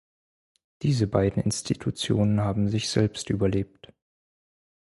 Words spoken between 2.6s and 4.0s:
sich selbst überlebt.